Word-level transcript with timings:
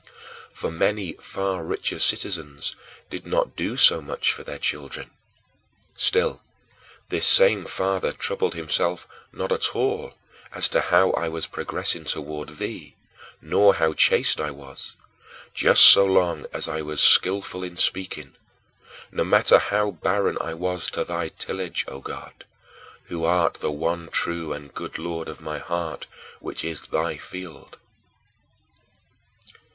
For 0.51 0.71
many 0.71 1.13
far 1.21 1.63
richer 1.63 1.99
citizens 1.99 2.75
did 3.11 3.23
not 3.23 3.55
do 3.55 3.77
so 3.77 4.01
much 4.01 4.33
for 4.33 4.43
their 4.43 4.57
children. 4.57 5.11
Still, 5.95 6.41
this 7.09 7.27
same 7.27 7.65
father 7.65 8.11
troubled 8.11 8.55
himself 8.55 9.07
not 9.31 9.51
at 9.51 9.75
all 9.75 10.15
as 10.51 10.67
to 10.69 10.81
how 10.81 11.11
I 11.11 11.29
was 11.29 11.45
progressing 11.45 12.05
toward 12.05 12.57
thee 12.57 12.95
nor 13.43 13.75
how 13.75 13.93
chaste 13.93 14.41
I 14.41 14.49
was, 14.49 14.95
just 15.53 15.83
so 15.83 16.03
long 16.03 16.47
as 16.51 16.67
I 16.67 16.81
was 16.81 16.99
skillful 17.03 17.63
in 17.63 17.75
speaking 17.77 18.35
no 19.11 19.23
matter 19.23 19.59
how 19.59 19.91
barren 19.91 20.35
I 20.41 20.55
was 20.55 20.89
to 20.89 21.03
thy 21.03 21.29
tillage, 21.29 21.85
O 21.87 21.99
God, 21.99 22.43
who 23.03 23.23
art 23.23 23.59
the 23.59 23.69
one 23.69 24.09
true 24.09 24.51
and 24.51 24.73
good 24.73 24.97
Lord 24.97 25.29
of 25.29 25.41
my 25.41 25.59
heart, 25.59 26.07
which 26.39 26.63
is 26.65 26.87
thy 26.87 27.17
field. 27.17 27.77